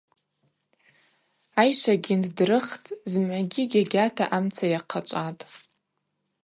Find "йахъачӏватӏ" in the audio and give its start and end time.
4.71-5.45